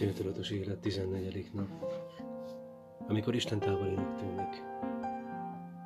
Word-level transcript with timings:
Céltudatos 0.00 0.50
élet 0.50 0.78
14. 0.78 1.50
nap. 1.52 1.68
Amikor 3.08 3.34
Isten 3.34 3.58
távolinak 3.58 4.14
tűnik. 4.14 4.62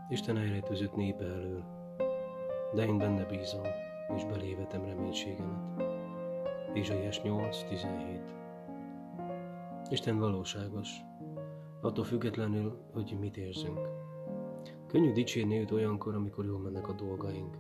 Isten 0.08 0.36
elrejtőzött 0.36 0.94
népe 0.94 1.24
elől, 1.24 1.64
de 2.74 2.86
én 2.86 2.98
benne 2.98 3.24
bízom, 3.24 3.62
és 4.16 4.24
belévetem 4.24 4.84
reménységemet. 4.84 5.82
Ézsaiás 6.74 7.20
8.17 7.20 8.20
Isten 9.90 10.18
valóságos, 10.18 10.90
attól 11.80 12.04
függetlenül, 12.04 12.80
hogy 12.92 13.16
mit 13.20 13.36
érzünk. 13.36 13.80
Könnyű 14.86 15.12
dicsérni 15.12 15.58
őt 15.58 15.70
olyankor, 15.70 16.14
amikor 16.14 16.44
jól 16.44 16.58
mennek 16.58 16.88
a 16.88 16.92
dolgaink, 16.92 17.56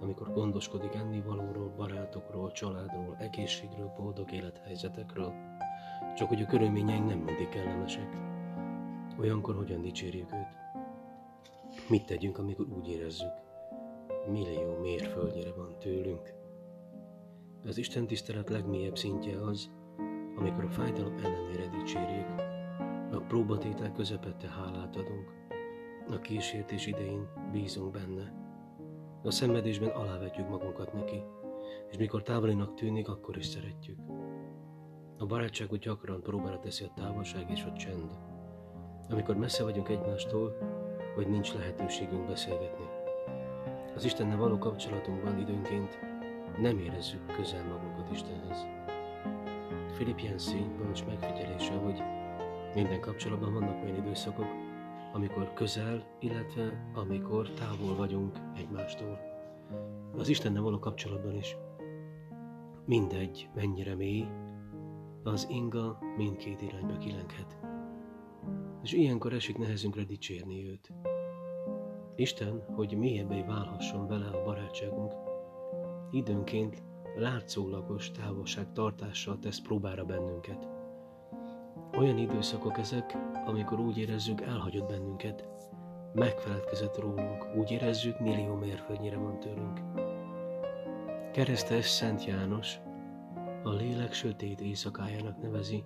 amikor 0.00 0.32
gondoskodik 0.32 0.94
ennivalóról, 0.94 1.72
barátokról, 1.76 2.52
családról, 2.52 3.16
egészségről, 3.18 3.92
boldog 3.96 4.32
élethelyzetekről, 4.32 5.47
csak 6.18 6.28
hogy 6.28 6.42
a 6.42 6.46
körülményeink 6.46 7.08
nem 7.08 7.18
mindig 7.18 7.48
kellemesek. 7.48 8.08
Olyankor 9.18 9.54
hogyan 9.54 9.82
dicsérjük 9.82 10.32
őt? 10.32 10.56
Mit 11.88 12.06
tegyünk, 12.06 12.38
amikor 12.38 12.66
úgy 12.78 12.88
érezzük? 12.88 13.32
Millió 14.30 14.78
mérföldnyire 14.80 15.52
van 15.52 15.78
tőlünk. 15.78 16.34
Az 17.66 17.78
Isten 17.78 18.06
tisztelet 18.06 18.48
legmélyebb 18.48 18.96
szintje 18.96 19.40
az, 19.40 19.70
amikor 20.36 20.64
a 20.64 20.70
fájdalom 20.70 21.16
ellenére 21.16 21.68
dicsérjük, 21.78 22.28
a 23.12 23.24
próbatétel 23.28 23.92
közepette 23.92 24.48
hálát 24.48 24.96
adunk, 24.96 25.32
a 26.10 26.18
kísértés 26.18 26.86
idején 26.86 27.28
bízunk 27.52 27.92
benne, 27.92 28.32
a 29.22 29.30
szenvedésben 29.30 29.90
alávetjük 29.90 30.48
magunkat 30.48 30.92
neki, 30.92 31.22
és 31.90 31.96
mikor 31.96 32.22
távolinak 32.22 32.74
tűnik, 32.74 33.08
akkor 33.08 33.36
is 33.36 33.46
szeretjük. 33.46 33.98
A 35.20 35.26
barátságot 35.26 35.78
gyakran 35.78 36.22
próbára 36.22 36.58
teszi 36.58 36.84
a 36.84 36.92
távolság 36.94 37.50
és 37.50 37.62
a 37.62 37.72
csend. 37.72 38.10
Amikor 39.10 39.36
messze 39.36 39.62
vagyunk 39.62 39.88
egymástól, 39.88 40.56
vagy 41.16 41.28
nincs 41.28 41.54
lehetőségünk 41.54 42.26
beszélgetni. 42.26 42.84
Az 43.94 44.04
Istennel 44.04 44.36
való 44.36 44.58
kapcsolatunkban 44.58 45.38
időnként 45.38 45.98
nem 46.60 46.78
érezzük 46.78 47.26
közel 47.26 47.64
magunkat 47.64 48.10
Istenhez. 48.12 48.66
Philip 49.94 50.20
Yancey 50.20 50.66
bölcs 50.76 51.04
megfigyelése, 51.04 51.72
hogy 51.72 52.02
minden 52.74 53.00
kapcsolatban 53.00 53.52
vannak 53.52 53.82
olyan 53.82 53.96
időszakok, 53.96 54.48
amikor 55.12 55.52
közel, 55.52 56.06
illetve 56.20 56.90
amikor 56.94 57.50
távol 57.50 57.96
vagyunk 57.96 58.38
egymástól. 58.56 59.18
Az 60.16 60.28
Istennel 60.28 60.62
való 60.62 60.78
kapcsolatban 60.78 61.34
is. 61.34 61.56
Mindegy, 62.84 63.48
mennyire 63.54 63.94
mély, 63.94 64.26
az 65.28 65.46
inga 65.50 65.98
mindkét 66.16 66.62
irányba 66.62 66.96
kilenghet. 66.96 67.58
És 68.82 68.92
ilyenkor 68.92 69.32
esik 69.32 69.58
nehezünkre 69.58 70.02
dicsérni 70.02 70.68
őt. 70.68 70.92
Isten, 72.16 72.64
hogy 72.74 72.96
mélyebbé 72.96 73.42
válhasson 73.42 74.06
vele 74.06 74.26
a 74.26 74.44
barátságunk, 74.44 75.12
időnként 76.10 76.82
látszólagos 77.16 78.10
távolság 78.10 78.72
tartással 78.72 79.38
tesz 79.38 79.60
próbára 79.60 80.04
bennünket. 80.04 80.68
Olyan 81.98 82.18
időszakok 82.18 82.78
ezek, 82.78 83.16
amikor 83.46 83.80
úgy 83.80 83.98
érezzük, 83.98 84.40
elhagyott 84.40 84.88
bennünket, 84.88 85.48
megfeledkezett 86.14 86.98
rólunk, 86.98 87.56
úgy 87.56 87.70
érezzük, 87.70 88.20
millió 88.20 88.54
mérföldnyire 88.54 89.16
van 89.16 89.40
tőlünk. 89.40 89.80
Keresztes 91.32 91.88
Szent 91.88 92.24
János 92.24 92.78
a 93.62 93.70
lélek 93.70 94.12
sötét 94.12 94.60
éjszakájának 94.60 95.42
nevezi 95.42 95.84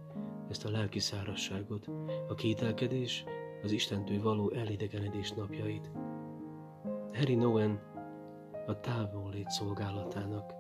ezt 0.49 0.65
a 0.65 0.71
lelki 0.71 0.99
szárasságot, 0.99 1.91
a 2.29 2.35
kételkedés, 2.35 3.25
az 3.63 3.73
Istentől 3.73 4.23
való 4.23 4.51
elidegenedés 4.51 5.33
napjait. 5.33 5.91
Harry 7.13 7.35
Nowen 7.35 7.81
a 8.67 8.81
távollét 8.81 9.51
szolgálatának, 9.51 10.53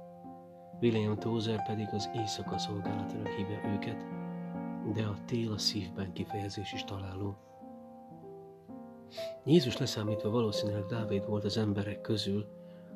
William 0.80 1.18
Tozer 1.18 1.66
pedig 1.66 1.88
az 1.92 2.10
éjszaka 2.14 2.58
szolgálatának 2.58 3.28
hívja 3.28 3.72
őket, 3.72 4.04
de 4.94 5.02
a 5.02 5.16
tél 5.24 5.52
a 5.52 5.58
szívben 5.58 6.12
kifejezés 6.12 6.72
is 6.72 6.84
találó. 6.84 7.36
Jézus 9.44 9.76
leszámítva 9.76 10.30
valószínűleg 10.30 10.86
Dávid 10.86 11.26
volt 11.26 11.44
az 11.44 11.56
emberek 11.56 12.00
közül 12.00 12.46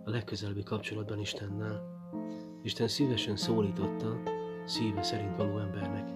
a 0.05 0.11
legközelebbi 0.11 0.63
kapcsolatban 0.63 1.19
Istennel. 1.19 1.96
Isten 2.67 2.89
szívesen 2.89 3.37
szólította 3.37 4.23
szíve 4.65 5.03
szerint 5.03 5.37
való 5.37 5.59
embernek. 5.59 6.09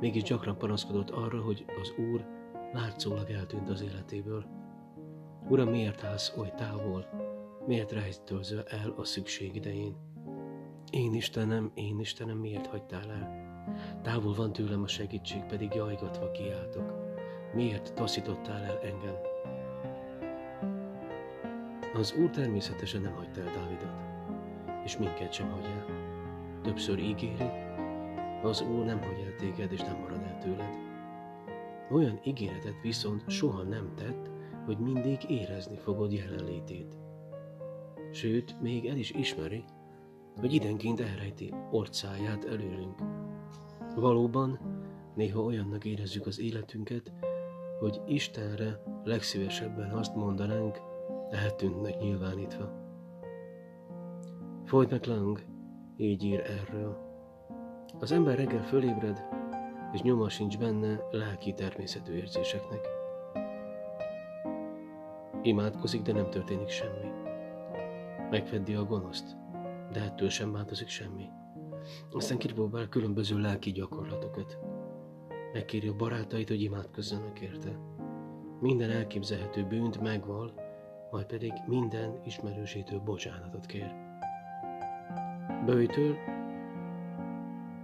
Mégis 0.00 0.22
gyakran 0.22 0.58
panaszkodott 0.58 1.10
arra, 1.10 1.40
hogy 1.40 1.64
az 1.80 1.94
Úr 2.12 2.26
látszólag 2.72 3.30
eltűnt 3.30 3.68
az 3.68 3.82
életéből. 3.82 4.44
Uram, 5.48 5.68
miért 5.68 6.04
állsz 6.04 6.32
oly 6.36 6.52
távol? 6.56 7.06
Miért 7.66 7.92
rejtőzöl 7.92 8.62
el 8.62 8.94
a 8.96 9.04
szükség 9.04 9.54
idején? 9.54 9.96
Én 10.90 11.14
Istenem, 11.14 11.70
én 11.74 12.00
Istenem, 12.00 12.36
miért 12.36 12.66
hagytál 12.66 13.10
el? 13.10 13.30
Távol 14.02 14.34
van 14.34 14.52
tőlem 14.52 14.82
a 14.82 14.88
segítség, 14.88 15.42
pedig 15.42 15.74
jajgatva 15.74 16.30
kiáltok. 16.30 16.92
Miért 17.54 17.94
taszítottál 17.94 18.62
el 18.62 18.78
engem? 18.78 19.16
Az 21.94 22.14
Úr 22.18 22.30
természetesen 22.30 23.00
nem 23.00 23.14
hagyta 23.14 23.40
el 23.40 23.52
Dávidot, 23.52 24.11
és 24.84 24.98
minket 24.98 25.32
sem 25.32 25.50
hagy 25.50 25.64
el. 25.64 25.86
Többször 26.62 26.98
ígéri, 26.98 27.50
az 28.42 28.60
Úr 28.60 28.84
nem 28.84 29.02
hagy 29.02 29.24
el 29.26 29.34
téged, 29.34 29.72
és 29.72 29.80
nem 29.80 29.98
marad 30.00 30.22
el 30.22 30.38
tőled. 30.38 30.74
Olyan 31.90 32.20
ígéretet 32.24 32.80
viszont 32.82 33.30
soha 33.30 33.62
nem 33.62 33.92
tett, 33.94 34.30
hogy 34.64 34.78
mindig 34.78 35.30
érezni 35.30 35.76
fogod 35.76 36.12
jelenlétét. 36.12 36.98
Sőt, 38.12 38.60
még 38.60 38.86
el 38.86 38.96
is 38.96 39.10
ismeri, 39.10 39.64
hogy 40.36 40.52
idenként 40.52 41.00
elrejti 41.00 41.54
orcáját 41.70 42.44
előlünk. 42.44 42.98
Valóban, 43.96 44.58
néha 45.14 45.40
olyannak 45.40 45.84
érezzük 45.84 46.26
az 46.26 46.40
életünket, 46.40 47.12
hogy 47.78 48.00
Istenre 48.06 48.82
legszívesebben 49.04 49.90
azt 49.90 50.14
mondanánk, 50.14 50.78
eltűntnek 51.30 51.98
nyilvánítva. 51.98 52.81
Floyd 54.72 55.06
Lang 55.06 55.44
így 55.96 56.24
ír 56.24 56.40
erről. 56.40 56.96
Az 58.00 58.12
ember 58.12 58.36
reggel 58.36 58.62
fölébred, 58.62 59.24
és 59.92 60.00
nyoma 60.00 60.28
sincs 60.28 60.58
benne 60.58 61.00
lelki 61.10 61.52
természetű 61.52 62.12
érzéseknek. 62.12 62.88
Imádkozik, 65.42 66.02
de 66.02 66.12
nem 66.12 66.30
történik 66.30 66.68
semmi. 66.68 67.10
Megfeddi 68.30 68.74
a 68.74 68.84
gonoszt, 68.84 69.36
de 69.90 70.00
ettől 70.00 70.28
sem 70.28 70.52
változik 70.52 70.88
semmi. 70.88 71.28
Aztán 72.10 72.38
kipróbál 72.38 72.88
különböző 72.88 73.38
lelki 73.38 73.72
gyakorlatokat. 73.72 74.58
Megkéri 75.52 75.88
a 75.88 75.96
barátait, 75.96 76.48
hogy 76.48 76.62
imádkozzanak 76.62 77.40
érte. 77.40 77.78
Minden 78.60 78.90
elképzelhető 78.90 79.64
bűnt 79.64 80.00
megval, 80.00 80.54
majd 81.10 81.26
pedig 81.26 81.52
minden 81.66 82.20
ismerősétől 82.24 82.98
bocsánatot 82.98 83.66
kér. 83.66 84.10
Bőjtől 85.64 86.16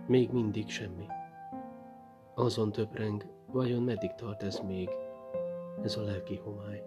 még 0.06 0.30
mindig 0.32 0.68
semmi. 0.68 1.06
Azon 2.34 2.72
töpreng, 2.72 3.26
vajon 3.52 3.82
meddig 3.82 4.14
tart 4.14 4.42
ez 4.42 4.60
még, 4.66 4.88
ez 5.82 5.96
a 5.96 6.02
lelki 6.02 6.36
homály. 6.36 6.82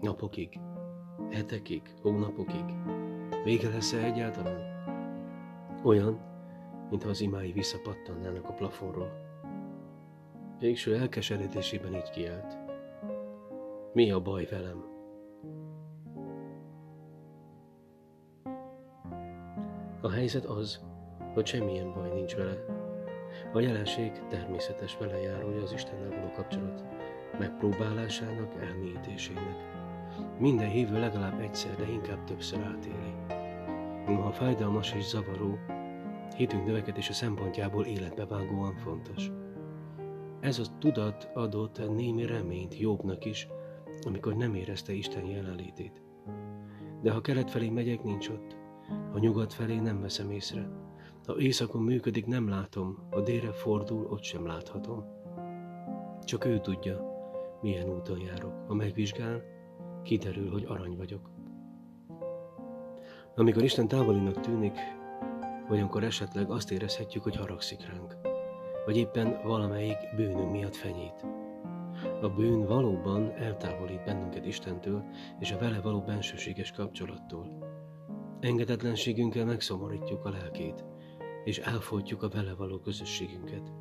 Napokig, 0.00 0.60
hetekig, 1.30 1.82
hónapokig, 2.02 2.64
vége 3.44 3.68
lesz-e 3.68 4.04
egyáltalán? 4.04 4.60
Olyan, 5.84 6.20
mintha 6.90 7.08
az 7.08 7.20
imái 7.20 7.52
visszapattannának 7.52 8.48
a 8.48 8.52
plafonról. 8.52 9.12
Végső 10.58 10.96
elkeseredésében 10.96 11.94
így 11.94 12.10
kiált. 12.10 12.56
Mi 13.92 14.10
a 14.10 14.20
baj 14.20 14.46
velem? 14.50 14.97
A 20.00 20.10
helyzet 20.10 20.44
az, 20.44 20.80
hogy 21.34 21.46
semmilyen 21.46 21.92
baj 21.92 22.10
nincs 22.14 22.34
vele. 22.34 22.64
A 23.52 23.60
jelenség 23.60 24.12
természetes 24.28 24.96
velejárója 24.96 25.62
az 25.62 25.72
Istennel 25.72 26.08
való 26.08 26.30
kapcsolat 26.30 26.84
megpróbálásának, 27.38 28.54
elmélyítésének. 28.62 29.56
Minden 30.38 30.68
hívő 30.68 30.98
legalább 30.98 31.40
egyszer, 31.40 31.76
de 31.76 31.90
inkább 31.90 32.24
többször 32.24 32.58
átéli. 32.58 33.14
Noha 34.06 34.32
fájdalmas 34.32 34.92
és 34.92 35.04
zavaró, 35.04 35.58
hitünk 36.36 36.66
növekedése 36.66 37.12
szempontjából 37.12 37.84
életbevágóan 37.84 38.76
fontos. 38.76 39.30
Ez 40.40 40.58
a 40.58 40.78
tudat 40.78 41.30
adott 41.34 41.94
némi 41.94 42.26
reményt 42.26 42.78
Jobbnak 42.78 43.24
is, 43.24 43.48
amikor 44.06 44.34
nem 44.34 44.54
érezte 44.54 44.92
Isten 44.92 45.24
jelenlétét. 45.24 46.02
De 47.02 47.10
ha 47.10 47.20
kelet 47.20 47.50
felé 47.50 47.68
megyek, 47.68 48.02
nincs 48.02 48.28
ott. 48.28 48.57
Ha 49.12 49.18
nyugat 49.18 49.52
felé 49.52 49.78
nem 49.78 50.00
veszem 50.00 50.30
észre. 50.30 50.68
Ha 51.26 51.38
éjszakon 51.38 51.82
működik, 51.82 52.26
nem 52.26 52.48
látom, 52.48 52.98
ha 53.10 53.20
délre 53.20 53.52
fordul, 53.52 54.06
ott 54.06 54.22
sem 54.22 54.46
láthatom. 54.46 55.04
Csak 56.24 56.44
ő 56.44 56.58
tudja, 56.58 57.00
milyen 57.60 57.88
úton 57.88 58.18
járok. 58.18 58.52
Ha 58.66 58.74
megvizsgál, 58.74 59.42
kiderül, 60.02 60.50
hogy 60.50 60.64
arany 60.68 60.96
vagyok. 60.96 61.30
Amikor 63.34 63.62
Isten 63.62 63.88
távolinak 63.88 64.40
tűnik, 64.40 64.78
olyankor 65.70 66.04
esetleg 66.04 66.50
azt 66.50 66.70
érezhetjük, 66.70 67.22
hogy 67.22 67.36
haragszik 67.36 67.86
ránk, 67.86 68.16
vagy 68.84 68.96
éppen 68.96 69.40
valamelyik 69.44 69.96
bűnünk 70.16 70.50
miatt 70.50 70.76
fenyít. 70.76 71.26
A 72.20 72.28
bűn 72.28 72.66
valóban 72.66 73.32
eltávolít 73.32 74.04
bennünket 74.04 74.46
Istentől 74.46 75.04
és 75.38 75.52
a 75.52 75.58
vele 75.58 75.80
való 75.80 76.00
bensőséges 76.00 76.72
kapcsolattól. 76.72 77.67
Engedetlenségünkkel 78.40 79.44
megszomorítjuk 79.44 80.24
a 80.24 80.30
lelkét, 80.30 80.84
és 81.44 81.58
elfolytjuk 81.58 82.22
a 82.22 82.28
vele 82.28 82.54
való 82.54 82.78
közösségünket. 82.78 83.72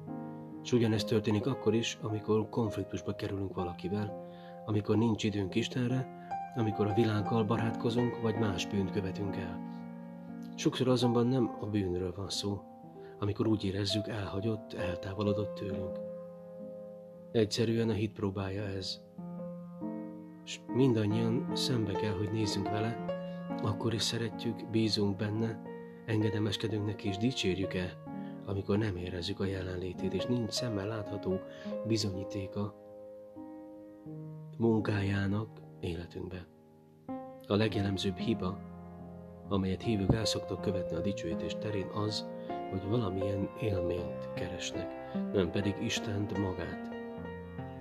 És 0.64 0.72
ugyanezt 0.72 1.08
történik 1.08 1.46
akkor 1.46 1.74
is, 1.74 1.98
amikor 2.02 2.50
konfliktusba 2.50 3.16
kerülünk 3.16 3.54
valakivel, 3.54 4.30
amikor 4.66 4.98
nincs 4.98 5.24
időnk 5.24 5.56
Istenre, 5.56 6.08
amikor 6.56 6.88
a 6.88 6.94
világgal 6.94 7.44
barátkozunk, 7.44 8.22
vagy 8.22 8.36
más 8.36 8.68
bűnt 8.68 8.92
követünk 8.92 9.36
el. 9.36 9.60
Sokszor 10.56 10.88
azonban 10.88 11.28
nem 11.28 11.58
a 11.60 11.66
bűnről 11.66 12.14
van 12.16 12.30
szó, 12.30 12.62
amikor 13.20 13.48
úgy 13.48 13.64
érezzük 13.64 14.08
elhagyott, 14.08 14.74
eltávolodott 14.74 15.56
tőlünk. 15.56 16.00
Egyszerűen 17.32 17.90
a 17.90 17.94
hit 17.94 18.14
próbálja 18.14 18.64
ez. 18.64 19.02
És 20.46 20.60
mindannyian 20.74 21.52
szembe 21.54 21.92
kell, 21.92 22.14
hogy 22.14 22.32
nézzünk 22.32 22.70
vele, 22.70 23.17
akkor 23.62 23.94
is 23.94 24.02
szeretjük, 24.02 24.70
bízunk 24.70 25.16
benne, 25.16 25.62
engedelmeskedünk 26.06 26.86
neki 26.86 27.08
és 27.08 27.18
dicsérjük-e, 27.18 27.98
amikor 28.46 28.78
nem 28.78 28.96
érezzük 28.96 29.40
a 29.40 29.46
jelenlétét, 29.46 30.14
és 30.14 30.26
nincs 30.26 30.52
szemmel 30.52 30.88
látható 30.88 31.40
bizonyítéka 31.88 32.76
munkájának 34.58 35.62
életünkbe. 35.80 36.48
A 37.48 37.56
legjellemzőbb 37.56 38.18
hiba, 38.18 38.60
amelyet 39.48 39.82
hívők 39.82 40.14
el 40.14 40.26
szoktak 40.26 40.62
követni 40.62 40.96
a 40.96 41.02
dicsőítés 41.02 41.56
terén 41.60 41.88
az, 41.88 42.28
hogy 42.70 42.90
valamilyen 42.90 43.50
élményt 43.62 44.34
keresnek, 44.34 45.14
nem 45.34 45.52
pedig 45.52 45.76
Istent 45.82 46.38
magát. 46.38 46.97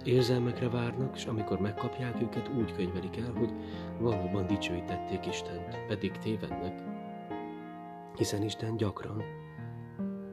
Érzelmekre 0.07 0.69
várnak, 0.69 1.17
és 1.17 1.25
amikor 1.25 1.59
megkapják 1.59 2.23
őket, 2.23 2.51
úgy 2.57 2.73
könyvelik 2.73 3.17
el, 3.17 3.33
hogy 3.33 3.53
valóban 3.99 4.47
dicsőítették 4.47 5.27
Istent, 5.27 5.87
pedig 5.87 6.11
tévednek. 6.11 6.83
Hiszen 8.17 8.43
Isten 8.43 8.77
gyakran 8.77 9.23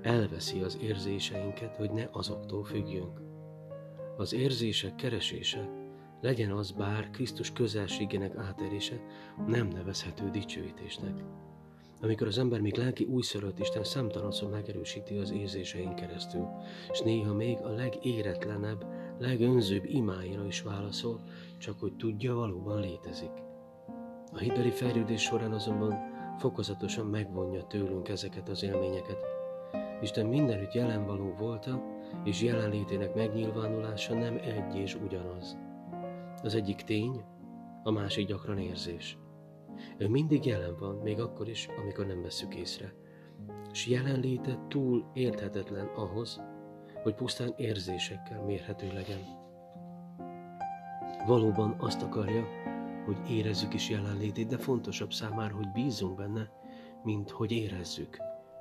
elveszi 0.01 0.59
az 0.59 0.77
érzéseinket, 0.81 1.75
hogy 1.75 1.91
ne 1.91 2.07
azoktól 2.11 2.63
függjünk. 2.63 3.21
Az 4.17 4.33
érzések 4.33 4.95
keresése, 4.95 5.69
legyen 6.21 6.51
az 6.51 6.71
bár 6.71 7.09
Krisztus 7.09 7.51
közelségének 7.51 8.35
áterése, 8.35 9.01
nem 9.47 9.67
nevezhető 9.67 10.29
dicsőítésnek. 10.29 11.23
Amikor 12.01 12.27
az 12.27 12.37
ember 12.37 12.61
még 12.61 12.75
lelki 12.75 13.03
újszörölt 13.03 13.59
Isten 13.59 13.83
számtalanszor 13.83 14.49
megerősíti 14.49 15.17
az 15.17 15.31
érzéseink 15.31 15.95
keresztül, 15.95 16.47
és 16.91 16.99
néha 16.99 17.33
még 17.33 17.57
a 17.57 17.69
legéretlenebb, 17.69 18.85
legönzőbb 19.19 19.85
imáira 19.85 20.45
is 20.45 20.61
válaszol, 20.61 21.21
csak 21.57 21.79
hogy 21.79 21.95
tudja, 21.95 22.33
valóban 22.33 22.79
létezik. 22.79 23.31
A 24.33 24.37
hitbeli 24.37 24.71
fejlődés 24.71 25.21
során 25.21 25.51
azonban 25.51 25.95
fokozatosan 26.37 27.05
megvonja 27.05 27.63
tőlünk 27.63 28.09
ezeket 28.09 28.49
az 28.49 28.63
élményeket. 28.63 29.17
Isten 30.01 30.25
mindenütt 30.25 30.73
jelenvaló 30.73 31.35
volta, 31.39 31.83
és 32.23 32.41
jelenlétének 32.41 33.15
megnyilvánulása 33.15 34.13
nem 34.13 34.37
egy 34.37 34.75
és 34.75 34.95
ugyanaz. 34.95 35.57
Az 36.43 36.55
egyik 36.55 36.81
tény, 36.81 37.23
a 37.83 37.91
másik 37.91 38.27
gyakran 38.27 38.57
érzés. 38.57 39.17
Ő 39.97 40.07
mindig 40.07 40.45
jelen 40.45 40.75
van, 40.79 40.95
még 40.95 41.19
akkor 41.19 41.49
is, 41.49 41.67
amikor 41.81 42.05
nem 42.05 42.21
veszük 42.21 42.55
észre. 42.55 42.93
És 43.71 43.87
jelenléte 43.87 44.65
túl 44.67 45.05
érthetetlen 45.13 45.85
ahhoz, 45.85 46.41
hogy 47.03 47.15
pusztán 47.15 47.53
érzésekkel 47.55 48.41
mérhető 48.41 48.87
legyen. 48.93 49.19
Valóban 51.25 51.75
azt 51.79 52.01
akarja, 52.01 52.45
hogy 53.05 53.17
érezzük 53.29 53.73
is 53.73 53.89
jelenlétét, 53.89 54.47
de 54.47 54.57
fontosabb 54.57 55.13
számára, 55.13 55.55
hogy 55.55 55.71
bízzunk 55.71 56.15
benne, 56.15 56.51
mint 57.03 57.29
hogy 57.29 57.51
érezzük. 57.51 58.17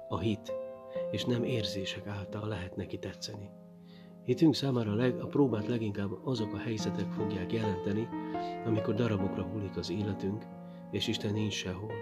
A 0.09 0.19
hit, 0.19 0.53
és 1.11 1.25
nem 1.25 1.45
érzések 1.45 2.07
által 2.07 2.49
lehet 2.49 2.77
neki 2.77 2.99
tetszeni. 2.99 3.51
Hitünk 4.25 4.55
számára 4.55 4.95
leg, 4.95 5.21
a 5.21 5.27
próbát 5.27 5.67
leginkább 5.67 6.11
azok 6.25 6.53
a 6.53 6.59
helyzetek 6.59 7.11
fogják 7.11 7.53
jelenteni, 7.53 8.09
amikor 8.67 8.95
darabokra 8.95 9.43
hullik 9.43 9.77
az 9.77 9.91
életünk, 9.91 10.45
és 10.91 11.09
Isten 11.09 11.33
nincs 11.33 11.53
sehol. 11.53 11.93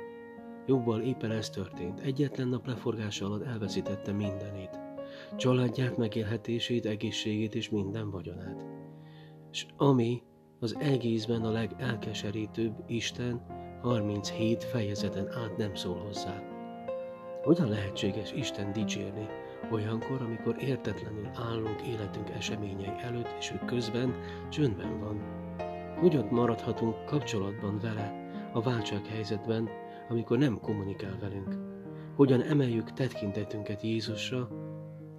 Jobbal 0.66 1.00
éppen 1.00 1.30
ez 1.30 1.50
történt. 1.50 2.00
Egyetlen 2.00 2.48
nap 2.48 2.66
leforgása 2.66 3.26
alatt 3.26 3.44
elveszítette 3.44 4.12
mindenét. 4.12 4.79
Családját, 5.36 5.96
megélhetését, 5.96 6.86
egészségét 6.86 7.54
és 7.54 7.70
minden 7.70 8.10
vagyonát. 8.10 8.66
És 9.50 9.66
ami 9.76 10.22
az 10.60 10.76
egészben 10.80 11.42
a 11.42 11.50
legelkeserítőbb 11.50 12.72
Isten 12.86 13.46
37 13.82 14.64
fejezeten 14.64 15.28
át 15.28 15.56
nem 15.56 15.74
szól 15.74 15.96
hozzá. 15.96 16.42
Hogyan 17.42 17.68
lehetséges 17.68 18.32
Isten 18.32 18.72
dicsérni 18.72 19.26
olyankor, 19.70 20.22
amikor 20.22 20.62
értetlenül 20.62 21.30
állunk 21.34 21.82
életünk 21.82 22.30
eseményei 22.30 22.92
előtt, 23.00 23.34
és 23.38 23.52
ő 23.52 23.60
közben 23.66 24.14
csöndben 24.48 25.00
van? 25.00 25.20
Hogyan 25.98 26.28
maradhatunk 26.30 27.04
kapcsolatban 27.04 27.78
vele, 27.78 28.28
a 28.52 28.60
váltsághelyzetben, 28.60 29.68
amikor 30.08 30.38
nem 30.38 30.60
kommunikál 30.60 31.18
velünk? 31.20 31.56
Hogyan 32.16 32.42
emeljük 32.42 32.92
tekintetünket 32.92 33.82
Jézusra, 33.82 34.48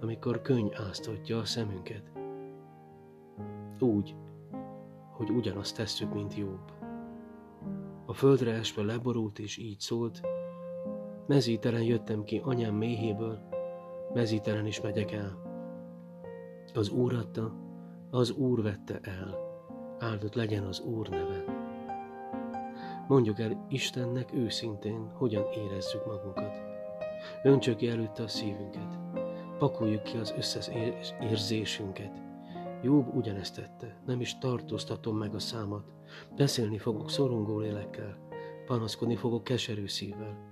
amikor 0.02 0.42
könny 0.42 0.68
áztatja 0.74 1.38
a 1.38 1.44
szemünket? 1.44 2.12
Úgy, 3.78 4.14
hogy 5.12 5.30
ugyanazt 5.30 5.76
tesszük, 5.76 6.14
mint 6.14 6.34
Jobb. 6.34 6.72
A 8.06 8.12
földre 8.12 8.52
esve 8.52 8.82
leborult 8.82 9.38
és 9.38 9.56
így 9.56 9.80
szólt, 9.80 10.20
mezítelen 11.26 11.82
jöttem 11.82 12.24
ki 12.24 12.40
anyám 12.44 12.74
méhéből, 12.74 13.38
mezítelen 14.14 14.66
is 14.66 14.80
megyek 14.80 15.12
el. 15.12 15.42
Az 16.74 16.90
Úr 16.90 17.14
adta, 17.14 17.52
az 18.10 18.30
Úr 18.30 18.62
vette 18.62 18.98
el, 19.02 19.38
áldott 19.98 20.34
legyen 20.34 20.64
az 20.64 20.80
Úr 20.80 21.08
neve. 21.08 21.44
Mondjuk 23.08 23.40
el 23.40 23.66
Istennek 23.68 24.34
őszintén, 24.34 25.10
hogyan 25.14 25.44
érezzük 25.52 26.06
magunkat. 26.06 26.62
Öntsök 27.42 27.76
ki 27.76 27.88
előtte 27.88 28.22
a 28.22 28.28
szívünket. 28.28 29.01
Pakoljuk 29.62 30.02
ki 30.02 30.16
az 30.16 30.34
összes 30.36 30.70
érzésünket. 31.20 32.22
Jobb 32.82 33.14
ugyanezt 33.14 33.54
tette, 33.54 33.96
nem 34.06 34.20
is 34.20 34.38
tartóztatom 34.38 35.16
meg 35.16 35.34
a 35.34 35.38
számat. 35.38 35.84
Beszélni 36.36 36.78
fogok 36.78 37.10
szorongó 37.10 37.58
lélekkel, 37.58 38.18
panaszkodni 38.66 39.16
fogok 39.16 39.44
keserű 39.44 39.86
szívvel. 39.86 40.50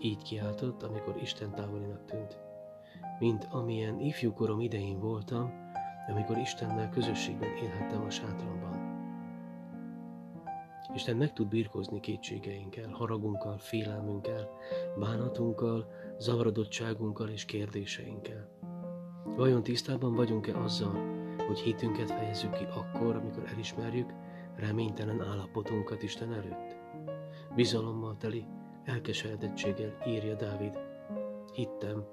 Így 0.00 0.22
kiáltott, 0.22 0.82
amikor 0.82 1.16
Isten 1.22 1.54
távolinak 1.54 2.04
tűnt. 2.04 2.38
Mint 3.18 3.46
amilyen 3.50 4.00
ifjúkorom 4.00 4.60
idején 4.60 5.00
voltam, 5.00 5.52
amikor 6.08 6.38
Istennel 6.38 6.88
közösségben 6.88 7.56
élhettem 7.56 8.04
a 8.04 8.10
sátramban. 8.10 8.73
Isten 10.92 11.16
meg 11.16 11.32
tud 11.32 11.48
birkozni 11.48 12.00
kétségeinkkel, 12.00 12.88
haragunkkal, 12.90 13.58
félelmünkkel, 13.58 14.50
bánatunkkal, 14.98 15.86
zavarodottságunkkal 16.18 17.28
és 17.28 17.44
kérdéseinkkel. 17.44 18.48
Vajon 19.24 19.62
tisztában 19.62 20.14
vagyunk-e 20.14 20.58
azzal, 20.58 21.12
hogy 21.46 21.58
hitünket 21.58 22.10
fejezzük 22.10 22.52
ki 22.52 22.64
akkor, 22.64 23.16
amikor 23.16 23.44
elismerjük 23.52 24.12
reménytelen 24.56 25.20
állapotunkat 25.22 26.02
Isten 26.02 26.32
előtt? 26.32 26.76
Bizalommal 27.54 28.16
teli, 28.16 28.46
elkeseredettséggel 28.84 30.02
írja 30.06 30.34
Dávid. 30.34 30.78
Hittem, 31.52 32.04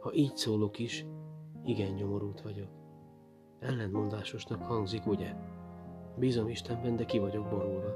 ha 0.00 0.12
így 0.12 0.36
szólok 0.36 0.78
is, 0.78 1.06
igen 1.64 1.92
nyomorult 1.92 2.40
vagyok. 2.40 2.68
Ellentmondásosnak 3.60 4.62
hangzik, 4.62 5.06
ugye? 5.06 5.34
Bízom 6.16 6.48
Istenben, 6.48 6.96
de 6.96 7.04
ki 7.04 7.18
vagyok 7.18 7.48
borulva. 7.48 7.94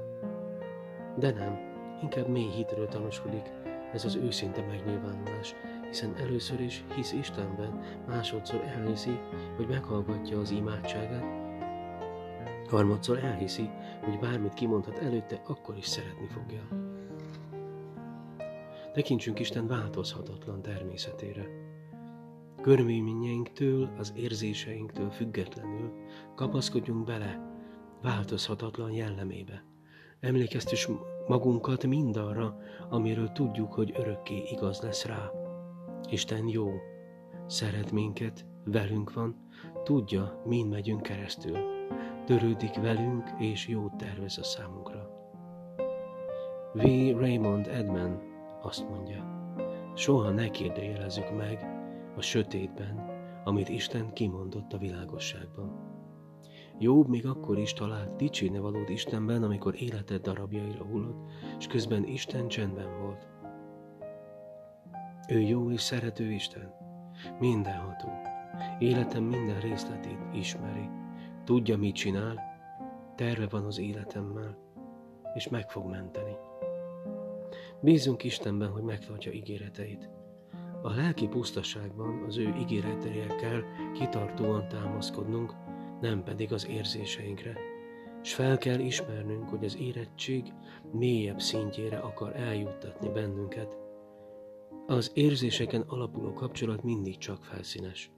De 1.17 1.31
nem, 1.31 1.59
inkább 2.01 2.27
mély 2.27 2.49
hitről 2.49 2.87
tanúskodik 2.87 3.51
ez 3.93 4.05
az 4.05 4.15
őszinte 4.15 4.65
megnyilvánulás, 4.65 5.55
hiszen 5.87 6.15
először 6.15 6.59
is 6.59 6.83
hisz 6.95 7.11
Istenben, 7.11 7.79
másodszor 8.07 8.61
elhiszi, 8.63 9.19
hogy 9.55 9.67
meghallgatja 9.67 10.39
az 10.39 10.51
imádságát, 10.51 11.39
harmadszor 12.69 13.17
elhiszi, 13.17 13.69
hogy 14.03 14.19
bármit 14.19 14.53
kimondhat 14.53 14.97
előtte, 14.97 15.41
akkor 15.47 15.77
is 15.77 15.85
szeretni 15.85 16.27
fogja. 16.27 16.67
Tekintsünk 18.93 19.39
Isten 19.39 19.67
változhatatlan 19.67 20.61
természetére. 20.61 21.45
Körülményeinktől, 22.61 23.89
az 23.97 24.13
érzéseinktől 24.15 25.09
függetlenül 25.09 25.91
kapaszkodjunk 26.35 27.05
bele 27.05 27.50
változhatatlan 28.01 28.91
jellemébe. 28.91 29.63
Emlékeztess 30.19 30.87
magunkat 31.27 31.85
mindarra, 31.85 32.57
amiről 32.89 33.31
tudjuk, 33.31 33.73
hogy 33.73 33.93
örökké 33.97 34.43
igaz 34.51 34.81
lesz 34.81 35.05
rá. 35.05 35.31
Isten 36.09 36.47
jó, 36.47 36.71
szeret 37.47 37.91
minket, 37.91 38.45
velünk 38.63 39.13
van, 39.13 39.35
tudja, 39.83 40.41
mind 40.45 40.69
megyünk 40.69 41.01
keresztül. 41.01 41.57
Törődik 42.25 42.75
velünk, 42.75 43.29
és 43.39 43.67
jót 43.67 43.95
tervez 43.95 44.37
a 44.37 44.43
számunkra. 44.43 45.09
V. 46.73 46.81
Raymond 47.17 47.67
Edman 47.67 48.21
azt 48.61 48.89
mondja, 48.89 49.51
soha 49.95 50.29
ne 50.29 50.49
kérdőjelezzük 50.49 51.37
meg 51.37 51.65
a 52.17 52.21
sötétben, 52.21 53.09
amit 53.43 53.69
Isten 53.69 54.13
kimondott 54.13 54.73
a 54.73 54.77
világosságban. 54.77 55.90
Jobb 56.81 57.07
még 57.07 57.25
akkor 57.25 57.57
is 57.57 57.73
talált 57.73 58.15
dicsérne 58.15 58.59
valód 58.59 58.89
Istenben, 58.89 59.43
amikor 59.43 59.81
életed 59.81 60.21
darabjaira 60.21 60.83
hullott, 60.83 61.31
és 61.57 61.67
közben 61.67 62.07
Isten 62.07 62.47
csendben 62.47 62.99
volt. 63.01 63.27
Ő 65.27 65.39
jó 65.39 65.71
és 65.71 65.81
szerető 65.81 66.31
Isten, 66.31 66.73
mindenható, 67.39 68.09
életem 68.79 69.23
minden 69.23 69.59
részletét 69.59 70.19
ismeri, 70.33 70.89
tudja, 71.43 71.77
mit 71.77 71.95
csinál, 71.95 72.39
terve 73.15 73.47
van 73.47 73.65
az 73.65 73.79
életemmel, 73.79 74.57
és 75.33 75.49
meg 75.49 75.69
fog 75.69 75.89
menteni. 75.89 76.35
Bízunk 77.81 78.23
Istenben, 78.23 78.71
hogy 78.71 78.83
megtartja 78.83 79.31
ígéreteit. 79.31 80.09
A 80.81 80.89
lelki 80.89 81.27
pusztaságban 81.27 82.23
az 82.27 82.37
ő 82.37 82.53
ígéreteiekkel 82.59 83.63
kitartóan 83.93 84.67
támaszkodnunk, 84.67 85.53
nem 86.01 86.23
pedig 86.23 86.53
az 86.53 86.67
érzéseinkre. 86.67 87.57
És 88.23 88.33
fel 88.33 88.57
kell 88.57 88.79
ismernünk, 88.79 89.49
hogy 89.49 89.65
az 89.65 89.77
érettség 89.77 90.53
mélyebb 90.91 91.39
szintjére 91.39 91.97
akar 91.97 92.35
eljuttatni 92.35 93.09
bennünket. 93.09 93.77
Az 94.87 95.11
érzéseken 95.13 95.81
alapuló 95.81 96.33
kapcsolat 96.33 96.83
mindig 96.83 97.17
csak 97.17 97.43
felszínes. 97.43 98.11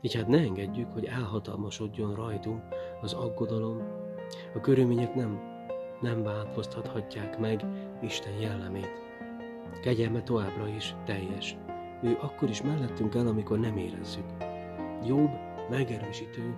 Így 0.00 0.14
hát 0.14 0.28
ne 0.28 0.38
engedjük, 0.38 0.92
hogy 0.92 1.04
elhatalmasodjon 1.04 2.14
rajtunk 2.14 2.62
az 3.00 3.12
aggodalom. 3.12 3.82
A 4.54 4.60
körülmények 4.60 5.14
nem, 5.14 5.40
nem 6.00 6.22
változtathatják 6.22 7.38
meg 7.38 7.64
Isten 8.02 8.40
jellemét. 8.40 9.02
Kegyelme 9.82 10.22
továbbra 10.22 10.68
is 10.68 10.94
teljes. 11.04 11.56
Ő 12.02 12.18
akkor 12.20 12.48
is 12.48 12.62
mellettünk 12.62 13.14
el, 13.14 13.26
amikor 13.26 13.58
nem 13.58 13.76
érezzük. 13.76 14.26
Jobb, 15.06 15.30
megerősítő, 15.70 16.56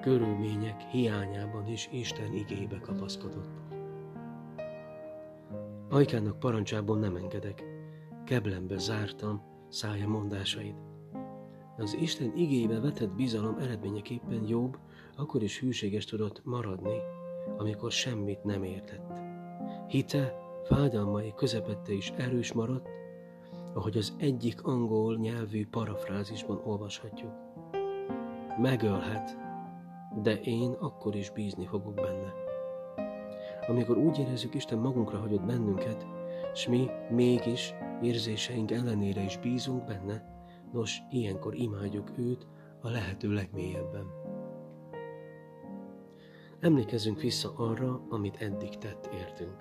körülmények 0.00 0.80
hiányában 0.80 1.66
is 1.66 1.88
Isten 1.92 2.34
igébe 2.34 2.78
kapaszkodott. 2.80 3.50
Ajkának 5.88 6.38
parancsában 6.38 6.98
nem 6.98 7.16
engedek, 7.16 7.64
keblembe 8.24 8.78
zártam 8.78 9.42
szája 9.68 10.08
mondásait. 10.08 10.76
Az 11.78 11.96
Isten 12.00 12.32
igébe 12.36 12.80
vetett 12.80 13.10
bizalom 13.10 13.58
eredményeképpen 13.58 14.46
jobb, 14.46 14.78
akkor 15.16 15.42
is 15.42 15.60
hűséges 15.60 16.04
tudott 16.04 16.44
maradni, 16.44 16.98
amikor 17.56 17.90
semmit 17.90 18.44
nem 18.44 18.62
értett. 18.62 19.20
Hite, 19.88 20.34
fájdalmai 20.64 21.32
közepette 21.36 21.92
is 21.92 22.10
erős 22.10 22.52
maradt, 22.52 22.88
ahogy 23.74 23.96
az 23.96 24.14
egyik 24.18 24.62
angol 24.62 25.16
nyelvű 25.16 25.66
parafrázisban 25.66 26.60
olvashatjuk. 26.64 27.32
Megölhet, 28.58 29.45
de 30.22 30.40
én 30.40 30.70
akkor 30.70 31.14
is 31.14 31.30
bízni 31.30 31.66
fogok 31.66 31.94
benne. 31.94 32.32
Amikor 33.68 33.96
úgy 33.96 34.18
érezzük, 34.18 34.54
Isten 34.54 34.78
magunkra 34.78 35.18
hagyott 35.18 35.44
bennünket, 35.44 36.06
s 36.54 36.68
mi 36.68 36.90
mégis 37.10 37.74
érzéseink 38.02 38.70
ellenére 38.70 39.22
is 39.22 39.38
bízunk 39.38 39.84
benne, 39.84 40.34
nos, 40.72 41.02
ilyenkor 41.10 41.54
imádjuk 41.54 42.10
őt 42.18 42.46
a 42.80 42.88
lehető 42.88 43.32
legmélyebben. 43.32 44.06
Emlékezzünk 46.60 47.20
vissza 47.20 47.52
arra, 47.56 48.00
amit 48.08 48.42
eddig 48.42 48.78
tett 48.78 49.08
értünk. 49.14 49.56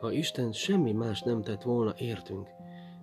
Ha 0.00 0.12
Isten 0.12 0.52
semmi 0.52 0.92
más 0.92 1.22
nem 1.22 1.42
tett 1.42 1.62
volna 1.62 1.94
értünk, 1.98 2.48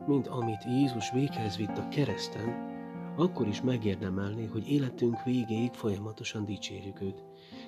mint 0.08 0.27
amit 0.27 0.63
Jézus 0.63 1.12
véghez 1.12 1.58
vitt 1.58 1.77
a 1.77 1.88
kereszten, 1.88 2.73
akkor 3.15 3.48
is 3.48 3.62
megérdemelné, 3.62 4.46
hogy 4.46 4.70
életünk 4.70 5.24
végéig 5.24 5.74
folyamatosan 5.74 6.46
dicsérjük 6.46 7.01
őt, 7.01 7.24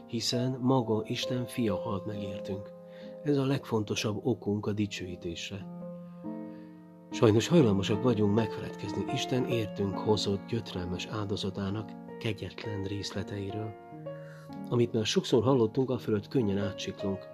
hiszen 0.08 0.58
maga 0.62 1.04
Isten 1.06 1.46
fia 1.46 1.76
halt 1.76 2.06
megértünk. 2.06 2.70
Ez 3.24 3.38
a 3.38 3.46
legfontosabb 3.46 4.26
okunk 4.26 4.66
a 4.66 4.74
dicsőítésre. 4.74 5.66
Sajnos 7.12 7.48
hajlamosak 7.48 8.04
vagyunk 8.04 8.36
megfeledkezni 8.36 9.04
Isten 9.14 9.46
értünk 9.46 9.98
hozott 9.98 10.48
gyötrelmes 10.48 11.06
áldozatának 11.06 11.92
kegyetlen 12.20 12.84
részleteiről. 12.84 13.74
Amit 14.70 14.94
már 14.94 15.06
sokszor 15.06 15.44
hallottunk, 15.44 15.90
a 15.90 15.98
fölött 15.98 16.28
könnyen 16.28 16.58
átsiklunk. 16.58 17.28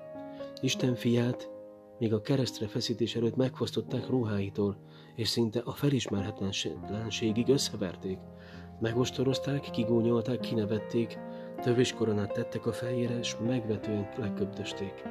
Isten 0.62 0.96
fiát 0.96 1.50
még 2.00 2.13
a 2.13 2.22
keresztre 2.22 2.68
feszítés 2.68 3.15
előtt 3.15 3.36
megfosztották 3.36 4.08
ruháitól, 4.08 4.77
és 5.15 5.27
szinte 5.27 5.62
a 5.65 5.72
felismerhetetlenségig 5.72 7.50
összeverték. 7.50 8.18
Megostorozták, 8.80 9.70
kigúnyolták, 9.72 10.39
kinevették, 10.39 11.18
tövés 11.62 11.94
koronát 11.94 12.34
tettek 12.34 12.65
a 12.65 12.72
fejére, 12.72 13.20
és 13.20 13.36
megvetően 13.46 14.10
leköbdösték. 14.18 15.03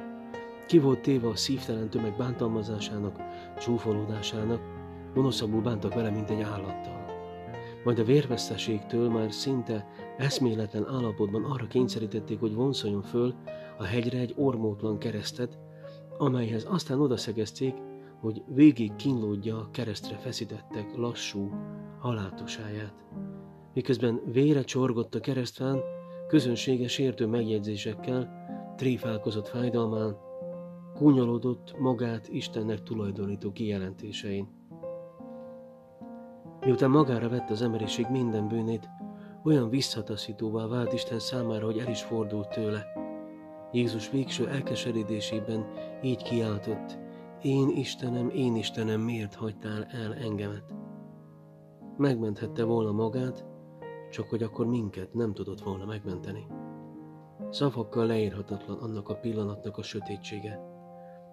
Ki 0.67 0.79
volt 0.79 1.01
téve 1.01 1.27
a 1.27 1.35
szívtelen 1.35 1.89
tömeg 1.89 2.17
bántalmazásának, 2.17 3.15
csúfolódásának, 3.59 4.61
gonoszabbul 5.13 5.61
bántak 5.61 5.93
vele, 5.93 6.09
mint 6.09 6.29
egy 6.29 6.41
állattal. 6.41 7.01
Majd 7.83 7.99
a 7.99 8.03
vérveszteségtől 8.03 9.09
már 9.09 9.31
szinte 9.31 9.87
eszméletlen 10.17 10.87
állapotban 10.87 11.43
arra 11.43 11.67
kényszerítették, 11.67 12.39
hogy 12.39 12.53
vonszoljon 12.53 13.01
föl 13.01 13.35
a 13.77 13.83
hegyre 13.83 14.19
egy 14.19 14.33
ormótlan 14.37 14.97
keresztet, 14.97 15.57
amelyhez 16.17 16.67
aztán 16.69 16.99
odaszegezték, 16.99 17.73
hogy 18.21 18.43
végig 18.47 18.95
kínlódja 18.95 19.57
a 19.57 19.69
keresztre 19.71 20.15
feszítettek 20.15 20.95
lassú 20.95 21.49
halátosáját. 21.99 22.93
Miközben 23.73 24.21
vére 24.25 24.63
csorgott 24.63 25.15
a 25.15 25.19
keresztfán, 25.19 25.79
közönséges 26.27 26.97
értő 26.97 27.25
megjegyzésekkel, 27.25 28.29
tréfálkozott 28.77 29.47
fájdalmán, 29.47 30.17
kúnyolódott 30.93 31.79
magát 31.79 32.27
Istennek 32.27 32.83
tulajdonító 32.83 33.51
kijelentésein. 33.51 34.47
Miután 36.59 36.89
magára 36.89 37.29
vett 37.29 37.49
az 37.49 37.61
emberiség 37.61 38.05
minden 38.09 38.47
bűnét, 38.47 38.89
olyan 39.43 39.69
visszataszítóvá 39.69 40.67
vált 40.67 40.93
Isten 40.93 41.19
számára, 41.19 41.65
hogy 41.65 41.77
el 41.77 41.89
is 41.89 42.01
fordult 42.01 42.49
tőle. 42.49 42.85
Jézus 43.71 44.09
végső 44.09 44.47
elkeseredésében 44.47 45.65
így 46.01 46.23
kiáltott, 46.23 46.99
én 47.41 47.69
Istenem, 47.69 48.29
én 48.29 48.55
Istenem, 48.55 49.01
miért 49.01 49.35
hagytál 49.35 49.83
el 49.83 50.15
engemet? 50.15 50.73
Megmenthette 51.97 52.63
volna 52.63 52.91
magát, 52.91 53.45
csak 54.11 54.29
hogy 54.29 54.43
akkor 54.43 54.65
minket 54.65 55.13
nem 55.13 55.33
tudott 55.33 55.61
volna 55.61 55.85
megmenteni. 55.85 56.47
Szavakkal 57.49 58.05
leírhatatlan 58.05 58.77
annak 58.77 59.09
a 59.09 59.15
pillanatnak 59.15 59.77
a 59.77 59.83
sötétsége. 59.83 60.59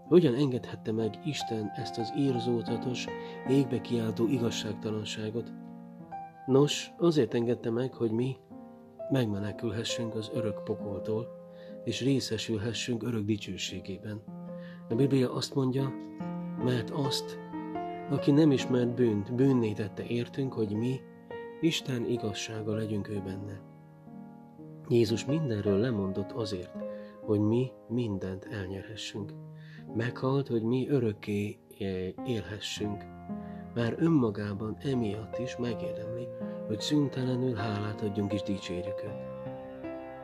Hogyan 0.09 0.35
engedhette 0.35 0.93
meg 0.93 1.19
Isten 1.25 1.71
ezt 1.77 1.99
az 1.99 2.13
írzótatos, 2.19 3.07
égbe 3.49 3.81
kiáltó 3.81 4.27
igazságtalanságot? 4.27 5.53
Nos, 6.47 6.93
azért 6.99 7.35
engedte 7.35 7.71
meg, 7.71 7.95
hogy 7.95 8.11
mi 8.11 8.37
megmenekülhessünk 9.11 10.15
az 10.15 10.31
örök 10.35 10.65
pokoltól, 10.65 11.27
és 11.85 12.03
részesülhessünk 12.03 13.03
örök 13.03 13.25
dicsőségében. 13.25 14.38
A 14.91 14.95
Biblia 14.95 15.33
azt 15.33 15.55
mondja, 15.55 15.93
mert 16.65 16.91
azt, 16.91 17.39
aki 18.11 18.31
nem 18.31 18.51
ismert 18.51 18.95
bűnt, 18.95 19.35
bűnné 19.35 19.73
tette 19.73 20.05
értünk, 20.07 20.53
hogy 20.53 20.77
mi 20.77 21.01
Isten 21.61 22.05
igazsága 22.05 22.75
legyünk 22.75 23.09
ő 23.09 23.23
benne. 23.25 23.61
Jézus 24.89 25.25
mindenről 25.25 25.79
lemondott 25.79 26.33
azért, 26.33 26.73
hogy 27.21 27.41
mi 27.41 27.71
mindent 27.89 28.45
elnyerhessünk. 28.45 29.33
Meghalt, 29.95 30.49
hogy 30.49 30.63
mi 30.63 30.89
örökké 30.89 31.59
élhessünk. 32.27 33.05
Már 33.75 33.95
önmagában 33.99 34.77
emiatt 34.81 35.39
is 35.39 35.57
megérdemli, 35.57 36.27
hogy 36.67 36.81
szüntelenül 36.81 37.55
hálát 37.55 38.01
adjunk 38.03 38.33
és 38.33 38.43
dicsérjük 38.43 39.03
őt. 39.05 39.27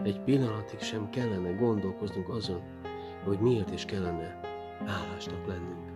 Egy 0.07 0.21
pillanatig 0.21 0.81
sem 0.81 1.11
kellene 1.11 1.51
gondolkoznunk 1.51 2.29
azon, 2.29 2.63
hogy 3.25 3.39
miért 3.39 3.71
is 3.71 3.85
kellene 3.85 4.54
hálásnak 4.87 5.47
lennünk. 5.47 5.93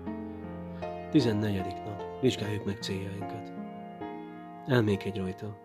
14. 1.11 1.63
nap. 1.85 2.03
Vizsgáljuk 2.21 2.65
meg 2.65 2.83
céljainkat. 2.83 3.53
Elmékedj 4.67 5.19
rajta. 5.19 5.59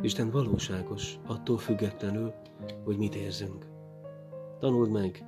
Isten 0.00 0.30
valóságos, 0.30 1.18
attól 1.26 1.58
függetlenül, 1.58 2.34
hogy 2.84 2.96
mit 2.96 3.14
érzünk. 3.14 3.66
Tanuld 4.58 4.90
meg, 4.90 5.24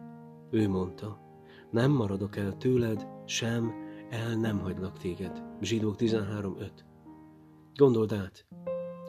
ő 0.51 0.69
mondta, 0.69 1.21
nem 1.71 1.91
maradok 1.91 2.37
el 2.37 2.57
tőled, 2.57 3.07
sem 3.25 3.73
el 4.11 4.35
nem 4.35 4.59
hagylak 4.59 4.99
téged. 4.99 5.43
Zsidók 5.61 5.95
13.5 5.99 6.71
Gondold 7.75 8.13
át, 8.13 8.47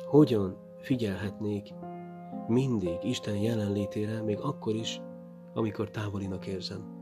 hogyan 0.10 0.58
figyelhetnék 0.78 1.74
mindig 2.48 2.98
Isten 3.04 3.38
jelenlétére, 3.38 4.22
még 4.22 4.40
akkor 4.40 4.76
is, 4.76 5.02
amikor 5.54 5.90
távolinak 5.90 6.48
érzem. 6.48 7.01